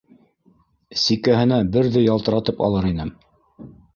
[1.01, 3.15] Сикәһенә берҙе ялтыратып алыр инем.